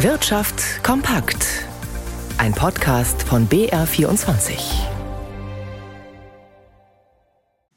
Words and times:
Wirtschaft 0.00 0.84
kompakt. 0.84 1.64
Ein 2.36 2.52
Podcast 2.52 3.22
von 3.22 3.48
BR24. 3.48 4.58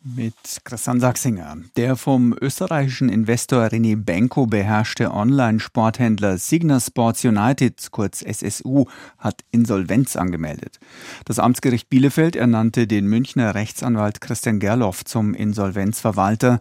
Mit 0.04 0.34
Christian 0.66 1.00
Sachsinger. 1.00 1.60
Der 1.78 1.96
vom 1.96 2.36
österreichischen 2.42 3.08
Investor 3.08 3.64
René 3.68 3.96
Benko 3.96 4.48
beherrschte 4.48 5.14
Online-Sporthändler 5.14 6.38
Signa 6.38 6.82
Sports 6.82 7.24
United, 7.24 7.88
kurz 7.92 8.22
SSU, 8.22 8.84
hat 9.18 9.46
Insolvenz 9.52 10.18
angemeldet. 10.18 10.78
Das 11.24 11.40
Amtsgericht 11.40 11.90
Bielefeld 11.90 12.36
ernannte 12.36 12.86
den 12.86 13.08
Münchner 13.08 13.56
Rechtsanwalt 13.56 14.20
Christian 14.20 14.60
Gerloff 14.60 15.06
zum 15.06 15.34
Insolvenzverwalter. 15.34 16.60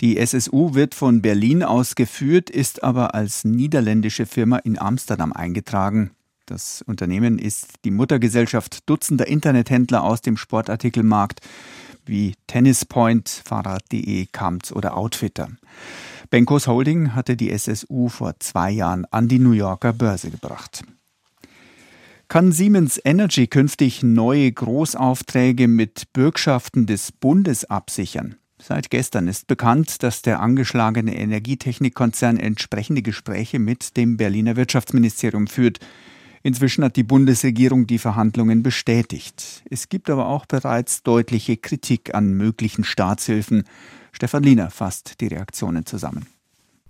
Die 0.00 0.16
SSU 0.16 0.74
wird 0.74 0.94
von 0.94 1.22
Berlin 1.22 1.64
aus 1.64 1.96
geführt, 1.96 2.50
ist 2.50 2.84
aber 2.84 3.16
als 3.16 3.44
niederländische 3.44 4.26
Firma 4.26 4.58
in 4.58 4.78
Amsterdam 4.78 5.32
eingetragen. 5.32 6.12
Das 6.46 6.82
Unternehmen 6.82 7.38
ist 7.38 7.72
die 7.84 7.90
Muttergesellschaft 7.90 8.88
dutzender 8.88 9.26
Internethändler 9.26 10.04
aus 10.04 10.22
dem 10.22 10.36
Sportartikelmarkt 10.36 11.40
wie 12.06 12.34
Tennispoint, 12.46 13.42
Fahrrad.de, 13.44 14.26
Kamps 14.32 14.72
oder 14.72 14.96
Outfitter. 14.96 15.50
Benkos 16.30 16.68
Holding 16.68 17.14
hatte 17.14 17.36
die 17.36 17.50
SSU 17.50 18.08
vor 18.08 18.38
zwei 18.38 18.70
Jahren 18.70 19.04
an 19.10 19.28
die 19.28 19.40
New 19.40 19.52
Yorker 19.52 19.92
Börse 19.92 20.30
gebracht. 20.30 20.84
Kann 22.28 22.52
Siemens 22.52 23.00
Energy 23.04 23.46
künftig 23.46 24.02
neue 24.02 24.52
Großaufträge 24.52 25.66
mit 25.66 26.12
Bürgschaften 26.12 26.86
des 26.86 27.10
Bundes 27.10 27.64
absichern? 27.64 28.36
Seit 28.60 28.90
gestern 28.90 29.28
ist 29.28 29.46
bekannt, 29.46 30.02
dass 30.02 30.22
der 30.22 30.40
angeschlagene 30.40 31.16
Energietechnikkonzern 31.16 32.38
entsprechende 32.38 33.02
Gespräche 33.02 33.58
mit 33.58 33.96
dem 33.96 34.16
Berliner 34.16 34.56
Wirtschaftsministerium 34.56 35.46
führt. 35.46 35.78
Inzwischen 36.42 36.84
hat 36.84 36.96
die 36.96 37.04
Bundesregierung 37.04 37.86
die 37.86 37.98
Verhandlungen 37.98 38.62
bestätigt. 38.62 39.62
Es 39.70 39.88
gibt 39.88 40.10
aber 40.10 40.26
auch 40.26 40.46
bereits 40.46 41.02
deutliche 41.02 41.56
Kritik 41.56 42.14
an 42.14 42.32
möglichen 42.32 42.84
Staatshilfen. 42.84 43.64
Stefan 44.12 44.42
Liener 44.42 44.70
fasst 44.70 45.20
die 45.20 45.28
Reaktionen 45.28 45.86
zusammen. 45.86 46.26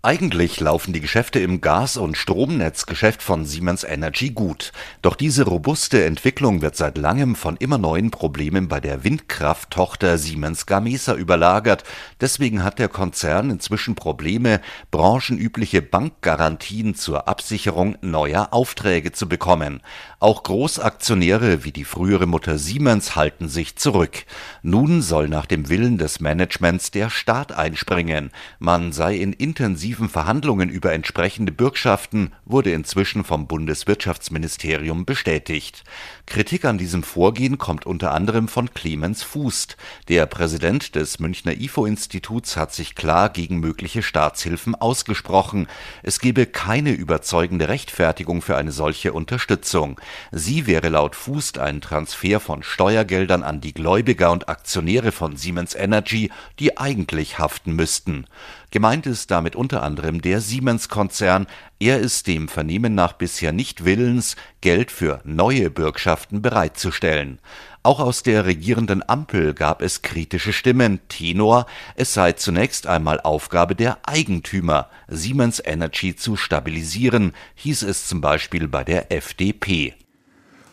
Eigentlich 0.09 0.59
laufen 0.59 0.95
die 0.95 1.03
Geschäfte 1.03 1.39
im 1.39 1.61
Gas- 1.61 1.99
und 1.99 2.17
Stromnetzgeschäft 2.17 3.23
von 3.23 3.45
Siemens 3.45 3.85
Energy 3.85 4.31
gut. 4.31 4.73
Doch 5.03 5.15
diese 5.15 5.45
robuste 5.45 6.03
Entwicklung 6.03 6.63
wird 6.63 6.77
seit 6.77 6.97
langem 6.97 7.37
von 7.37 7.59
immer 7.59 7.77
neuen 7.77 8.11
Problemen 8.11 8.69
bei 8.69 8.81
der 8.81 9.05
Windkrafttochter 9.05 10.17
Siemens 10.17 10.65
Gamesa 10.65 11.13
überlagert. 11.13 11.85
Deswegen 12.23 12.65
hat 12.65 12.79
der 12.79 12.89
Konzern 12.89 13.51
inzwischen 13.51 13.97
Probleme, 13.97 14.63
branchenübliche 14.91 15.83
Bankgarantien 15.83 16.95
zur 16.95 17.29
Absicherung 17.29 17.99
neuer 18.01 18.49
Aufträge 18.53 19.13
zu 19.13 19.29
bekommen. 19.29 19.83
Auch 20.21 20.43
Großaktionäre 20.43 21.65
wie 21.65 21.73
die 21.73 21.85
frühere 21.85 22.27
Mutter 22.27 22.57
Siemens 22.57 23.15
halten 23.15 23.51
sich 23.51 23.77
zurück. 23.77 24.25
Nun 24.63 25.03
soll 25.03 25.29
nach 25.29 25.45
dem 25.45 25.69
Willen 25.69 25.99
des 25.99 26.19
Managements 26.19 26.91
der 26.91 27.11
Staat 27.11 27.53
einspringen. 27.53 28.31
Man 28.59 28.93
sei 28.93 29.17
in 29.17 29.35
intensiv 29.35 29.98
intensiven 29.99 30.09
Verhandlungen 30.09 30.69
über 30.69 30.93
entsprechende 30.93 31.51
Bürgschaften 31.51 32.33
wurde 32.45 32.71
inzwischen 32.71 33.25
vom 33.25 33.47
Bundeswirtschaftsministerium 33.47 35.05
bestätigt. 35.05 35.83
Kritik 36.27 36.65
an 36.65 36.79
diesem 36.79 37.03
Vorgehen 37.03 37.59
kommt 37.59 37.85
unter 37.87 38.13
anderem 38.13 38.49
von 38.49 38.73
Clemens 38.73 39.23
Fußt. 39.23 39.77
Der 40.09 40.27
Präsident 40.27 40.95
des 40.95 41.19
Münchner 41.19 41.53
IFO-Instituts 41.53 42.57
hat 42.57 42.73
sich 42.73 42.95
klar 42.95 43.31
gegen 43.31 43.59
mögliche 43.59 44.03
Staatshilfen 44.03 44.75
ausgesprochen. 44.75 45.67
Es 46.03 46.21
gebe 46.21 46.47
keine 46.47 46.93
überzeugende 46.93 47.69
Rechtfertigung 47.69 48.43
für 48.43 48.57
eine 48.57 48.73
solche 48.73 49.13
Unterstützung. 49.13 50.01
Sie 50.31 50.67
wäre 50.67 50.91
laut 50.91 51.17
Fußt 51.17 51.59
ein 51.59 51.81
Transfer 51.81 52.41
von 52.41 52.63
Steuergeldern 52.63 53.43
an 53.43 53.61
die 53.61 53.75
Gläubiger 53.75 54.31
und 54.31 54.49
Aktionäre 54.49 55.13
von 55.13 55.37
Siemens 55.37 55.75
Energy, 55.75 56.31
die 56.59 56.77
eigentlich 56.79 57.39
haften 57.39 57.73
müssten. 57.73 58.27
Gemeint 58.71 59.07
ist 59.07 59.31
damit 59.31 59.57
unter 59.57 59.78
anderem 59.83 60.21
der 60.21 60.41
Siemens-Konzern. 60.41 61.47
Er 61.79 61.99
ist 61.99 62.27
dem 62.27 62.49
Vernehmen 62.49 62.95
nach 62.95 63.13
bisher 63.13 63.53
nicht 63.53 63.85
willens, 63.85 64.37
Geld 64.61 64.91
für 64.91 65.21
neue 65.25 65.71
Bürgschaften 65.71 66.43
bereitzustellen. 66.43 67.39
Auch 67.83 68.01
aus 68.01 68.23
der 68.23 68.45
regierenden 68.45 69.09
Ampel 69.09 69.55
gab 69.55 69.81
es 69.81 70.03
kritische 70.03 70.53
Stimmen. 70.53 71.01
Tenor, 71.09 71.67
es 71.95 72.13
sei 72.13 72.33
zunächst 72.33 72.87
einmal 72.87 73.21
Aufgabe 73.21 73.75
der 73.75 73.99
Eigentümer, 74.03 74.91
Siemens 75.09 75.63
Energy 75.65 76.15
zu 76.15 76.37
stabilisieren, 76.37 77.33
hieß 77.55 77.83
es 77.85 78.07
zum 78.07 78.21
Beispiel 78.21 78.69
bei 78.69 78.85
der 78.85 79.11
FDP. 79.13 79.95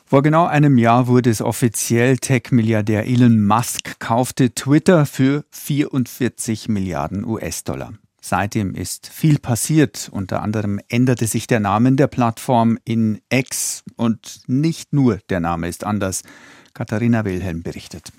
Vor 0.08 0.22
genau 0.22 0.46
einem 0.46 0.78
Jahr 0.78 1.08
wurde 1.08 1.32
es 1.32 1.42
offiziell, 1.42 2.18
Tech-Milliardär 2.18 3.08
Elon 3.08 3.44
Musk 3.44 4.00
kaufte 4.00 4.54
Twitter 4.54 5.08
für 5.08 5.46
44 5.50 6.70
Milliarden 6.70 7.26
US-Dollar. 7.26 7.94
Seitdem 8.28 8.74
ist 8.74 9.06
viel 9.06 9.38
passiert. 9.38 10.10
Unter 10.12 10.42
anderem 10.42 10.80
änderte 10.90 11.28
sich 11.28 11.46
der 11.46 11.60
Name 11.60 11.92
der 11.92 12.08
Plattform 12.08 12.80
in 12.84 13.22
X 13.32 13.84
und 13.98 14.42
nicht 14.48 14.94
nur 14.94 15.20
der 15.30 15.40
Name 15.40 15.68
ist 15.68 15.84
anders. 15.84 16.24
Katharina 16.74 17.24
Wilhelm 17.24 17.62
berichtet. 17.62 18.12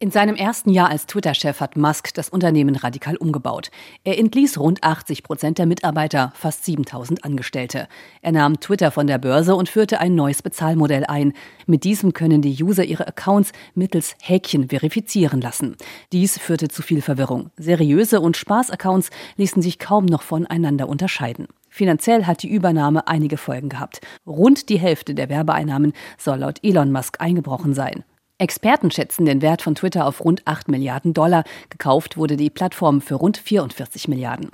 In 0.00 0.12
seinem 0.12 0.36
ersten 0.36 0.70
Jahr 0.70 0.90
als 0.90 1.06
Twitter-Chef 1.06 1.60
hat 1.60 1.76
Musk 1.76 2.14
das 2.14 2.28
Unternehmen 2.28 2.76
radikal 2.76 3.16
umgebaut. 3.16 3.72
Er 4.04 4.16
entließ 4.16 4.56
rund 4.60 4.84
80 4.84 5.24
Prozent 5.24 5.58
der 5.58 5.66
Mitarbeiter, 5.66 6.32
fast 6.36 6.64
7000 6.66 7.24
Angestellte. 7.24 7.88
Er 8.22 8.30
nahm 8.30 8.60
Twitter 8.60 8.92
von 8.92 9.08
der 9.08 9.18
Börse 9.18 9.56
und 9.56 9.68
führte 9.68 9.98
ein 9.98 10.14
neues 10.14 10.40
Bezahlmodell 10.40 11.04
ein. 11.04 11.32
Mit 11.66 11.82
diesem 11.82 12.12
können 12.12 12.42
die 12.42 12.62
User 12.62 12.84
ihre 12.84 13.08
Accounts 13.08 13.50
mittels 13.74 14.14
Häkchen 14.22 14.68
verifizieren 14.68 15.40
lassen. 15.40 15.74
Dies 16.12 16.38
führte 16.38 16.68
zu 16.68 16.82
viel 16.82 17.02
Verwirrung. 17.02 17.50
Seriöse 17.56 18.20
und 18.20 18.36
Spaß-Accounts 18.36 19.10
ließen 19.36 19.62
sich 19.62 19.80
kaum 19.80 20.06
noch 20.06 20.22
voneinander 20.22 20.88
unterscheiden. 20.88 21.48
Finanziell 21.70 22.24
hat 22.24 22.44
die 22.44 22.50
Übernahme 22.50 23.08
einige 23.08 23.36
Folgen 23.36 23.68
gehabt. 23.68 24.00
Rund 24.24 24.68
die 24.68 24.78
Hälfte 24.78 25.16
der 25.16 25.28
Werbeeinnahmen 25.28 25.92
soll 26.18 26.38
laut 26.38 26.60
Elon 26.62 26.92
Musk 26.92 27.20
eingebrochen 27.20 27.74
sein. 27.74 28.04
Experten 28.40 28.92
schätzen 28.92 29.24
den 29.24 29.42
Wert 29.42 29.62
von 29.62 29.74
Twitter 29.74 30.06
auf 30.06 30.24
rund 30.24 30.46
8 30.46 30.68
Milliarden 30.68 31.12
Dollar. 31.12 31.42
Gekauft 31.70 32.16
wurde 32.16 32.36
die 32.36 32.50
Plattform 32.50 33.00
für 33.00 33.16
rund 33.16 33.36
44 33.36 34.06
Milliarden. 34.06 34.50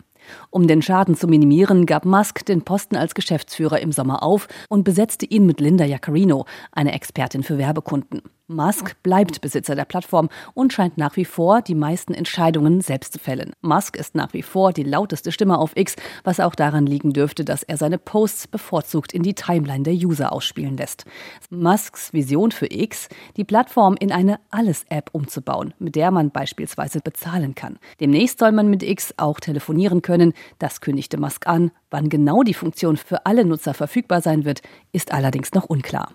Um 0.48 0.66
den 0.66 0.80
Schaden 0.80 1.16
zu 1.16 1.28
minimieren, 1.28 1.84
gab 1.84 2.06
Musk 2.06 2.46
den 2.46 2.62
Posten 2.62 2.96
als 2.96 3.14
Geschäftsführer 3.14 3.80
im 3.80 3.92
Sommer 3.92 4.22
auf 4.22 4.48
und 4.70 4.84
besetzte 4.84 5.26
ihn 5.26 5.44
mit 5.44 5.60
Linda 5.60 5.84
Jaccarino, 5.84 6.46
eine 6.72 6.94
Expertin 6.94 7.42
für 7.42 7.58
Werbekunden. 7.58 8.22
Musk 8.46 9.02
bleibt 9.02 9.40
Besitzer 9.40 9.74
der 9.74 9.86
Plattform 9.86 10.28
und 10.52 10.70
scheint 10.70 10.98
nach 10.98 11.16
wie 11.16 11.24
vor 11.24 11.62
die 11.62 11.74
meisten 11.74 12.12
Entscheidungen 12.12 12.82
selbst 12.82 13.14
zu 13.14 13.18
fällen. 13.18 13.52
Musk 13.62 13.96
ist 13.96 14.14
nach 14.14 14.34
wie 14.34 14.42
vor 14.42 14.74
die 14.74 14.82
lauteste 14.82 15.32
Stimme 15.32 15.56
auf 15.56 15.74
X, 15.76 15.96
was 16.24 16.40
auch 16.40 16.54
daran 16.54 16.84
liegen 16.84 17.14
dürfte, 17.14 17.46
dass 17.46 17.62
er 17.62 17.78
seine 17.78 17.96
Posts 17.96 18.48
bevorzugt 18.48 19.14
in 19.14 19.22
die 19.22 19.32
Timeline 19.32 19.84
der 19.84 19.94
User 19.94 20.30
ausspielen 20.30 20.76
lässt. 20.76 21.06
Musks 21.48 22.12
Vision 22.12 22.50
für 22.50 22.70
X, 22.70 23.08
die 23.38 23.44
Plattform 23.44 23.96
in 23.98 24.12
eine 24.12 24.38
Alles-App 24.50 25.08
umzubauen, 25.12 25.72
mit 25.78 25.96
der 25.96 26.10
man 26.10 26.30
beispielsweise 26.30 27.00
bezahlen 27.00 27.54
kann. 27.54 27.78
Demnächst 27.98 28.40
soll 28.40 28.52
man 28.52 28.68
mit 28.68 28.82
X 28.82 29.14
auch 29.16 29.40
telefonieren 29.40 30.02
können. 30.02 30.34
Das 30.58 30.82
kündigte 30.82 31.16
Musk 31.16 31.46
an. 31.46 31.70
Wann 31.90 32.10
genau 32.10 32.42
die 32.42 32.52
Funktion 32.52 32.98
für 32.98 33.24
alle 33.24 33.46
Nutzer 33.46 33.72
verfügbar 33.72 34.20
sein 34.20 34.44
wird, 34.44 34.60
ist 34.92 35.14
allerdings 35.14 35.54
noch 35.54 35.64
unklar. 35.64 36.12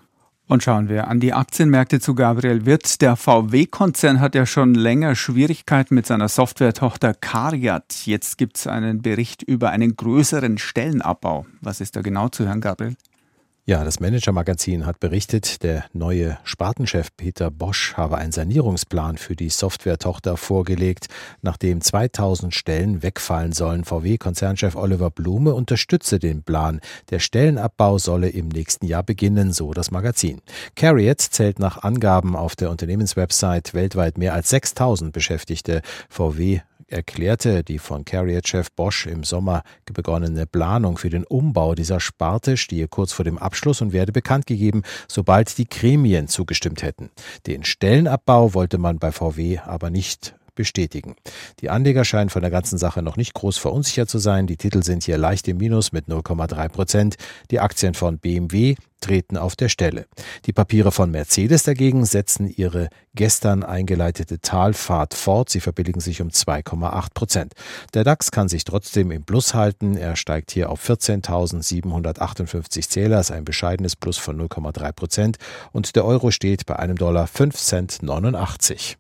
Und 0.49 0.63
schauen 0.63 0.89
wir 0.89 1.07
an 1.07 1.19
die 1.19 1.31
Aktienmärkte 1.31 1.99
zu 1.99 2.15
Gabriel 2.15 2.65
Wirtz. 2.65 2.97
Der 2.97 3.15
VW-Konzern 3.15 4.19
hat 4.19 4.33
ja 4.33 4.47
schon 4.47 4.73
länger 4.73 5.13
Schwierigkeiten 5.13 5.93
mit 5.93 6.07
seiner 6.07 6.27
Softwaretochter 6.27 7.13
Cariat. 7.13 8.07
Jetzt 8.07 8.39
gibt 8.39 8.57
es 8.57 8.65
einen 8.65 9.03
Bericht 9.03 9.43
über 9.43 9.69
einen 9.69 9.95
größeren 9.95 10.57
Stellenabbau. 10.57 11.45
Was 11.61 11.81
ist 11.81 11.96
da 11.96 12.01
genau 12.01 12.29
zu 12.29 12.47
hören, 12.47 12.61
Gabriel? 12.61 12.96
Ja, 13.69 13.83
das 13.83 13.99
Manager-Magazin 13.99 14.87
hat 14.87 14.99
berichtet, 14.99 15.61
der 15.61 15.85
neue 15.93 16.39
Spartenchef 16.43 17.09
Peter 17.16 17.51
Bosch 17.51 17.93
habe 17.93 18.17
einen 18.17 18.31
Sanierungsplan 18.31 19.19
für 19.19 19.35
die 19.35 19.49
Softwaretochter 19.49 20.37
vorgelegt, 20.37 21.05
nachdem 21.43 21.79
2000 21.79 22.55
Stellen 22.55 23.03
wegfallen 23.03 23.51
sollen. 23.51 23.83
VW-Konzernchef 23.83 24.75
Oliver 24.75 25.11
Blume 25.11 25.53
unterstütze 25.53 26.17
den 26.17 26.41
Plan. 26.41 26.81
Der 27.11 27.19
Stellenabbau 27.19 27.99
solle 27.99 28.29
im 28.29 28.47
nächsten 28.47 28.87
Jahr 28.87 29.03
beginnen, 29.03 29.53
so 29.53 29.71
das 29.71 29.91
Magazin. 29.91 30.41
Carriot 30.75 31.21
zählt 31.21 31.59
nach 31.59 31.83
Angaben 31.83 32.35
auf 32.35 32.55
der 32.55 32.71
Unternehmenswebsite 32.71 33.75
weltweit 33.75 34.17
mehr 34.17 34.33
als 34.33 34.49
6000 34.49 35.13
Beschäftigte. 35.13 35.83
VW 36.09 36.61
erklärte 36.91 37.64
die 37.64 37.80
von 37.80 38.06
Carrier-Chef 38.06 38.72
Bosch 38.72 39.06
im 39.06 39.24
Sommer 39.24 39.64
begonnene 39.91 40.46
Planung 40.46 40.97
für 40.97 41.09
den 41.09 41.24
Umbau 41.24 41.76
dieser 41.76 42.00
Sparte 42.00 42.58
stehe 42.58 42.88
kurz 42.88 43.12
vor 43.12 43.26
dem 43.26 43.38
Abschluss 43.38 43.82
und 43.82 43.94
werde 43.94 44.12
bekannt 44.12 44.46
gegeben, 44.47 44.84
sobald 45.08 45.58
die 45.58 45.68
Gremien 45.68 46.28
zugestimmt 46.28 46.84
hätten. 46.84 47.09
Den 47.47 47.64
Stellenabbau 47.64 48.53
wollte 48.53 48.78
man 48.78 49.00
bei 49.00 49.12
VW 49.12 49.59
aber 49.59 49.90
nicht 49.90 50.36
bestätigen. 50.59 51.16
Die 51.61 51.70
Anleger 51.70 52.03
scheinen 52.03 52.29
von 52.29 52.41
der 52.41 52.52
ganzen 52.52 52.78
Sache 52.78 53.02
noch 53.02 53.16
nicht 53.16 53.34
groß 53.34 53.58
verunsichert 53.58 54.09
zu 54.09 54.17
sein. 54.17 54.46
Die 54.46 54.58
Titel 54.58 54.84
sind 54.84 55.06
hier 55.06 55.17
leicht 55.17 55.47
im 55.47 55.56
Minus 55.56 55.94
mit 55.94 56.09
0,3 56.09 56.67
Prozent. 56.67 57.16
Die 57.50 57.61
Aktien 57.61 57.94
von 57.94 58.20
BMW 58.20 58.76
treten 59.00 59.38
auf 59.38 59.56
der 59.56 59.70
Stelle. 59.70 60.08
Die 60.47 60.52
Papiere 60.52 60.91
von 60.91 61.11
Mercedes 61.11 61.64
dagegen 61.64 62.03
setzen 62.03 62.53
ihre 62.53 62.90
gestern 63.16 63.64
eingeleitete 63.64 64.41
Talfahrt 64.41 65.14
fort. 65.14 65.50
Sie 65.50 65.61
verbilligen 65.61 66.02
sich 66.02 66.22
um 66.22 66.28
2,8 66.28 67.14
Prozent. 67.14 67.53
Der 67.94 68.03
DAX 68.03 68.32
kann 68.32 68.50
sich 68.50 68.66
trotzdem 68.66 69.12
im 69.12 69.23
Plus 69.23 69.53
halten. 69.53 69.96
Er 69.96 70.17
steigt 70.17 70.52
hier 70.52 70.70
auf 70.70 70.85
14.758 70.85 72.90
Zähler, 72.90 73.22
ist 73.22 73.32
ein 73.32 73.46
bescheidenes 73.46 73.96
Plus 73.96 74.17
von 74.17 74.38
0,3 74.38 74.91
Prozent. 74.91 75.38
Und 75.72 75.96
der 75.96 76.03
Euro 76.03 76.32
steht 76.32 76.66
bei 76.66 76.76
einem 76.76 76.97
Dollar 76.97 77.28
5 77.28 77.55
Cent 77.55 78.03
89. 78.03 78.97